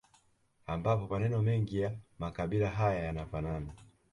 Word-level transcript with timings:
Ambapo 0.65 1.07
maneno 1.07 1.41
mengi 1.41 1.79
ya 1.81 1.91
makabila 2.19 2.69
haya 2.69 3.03
yanafanana 3.05 3.73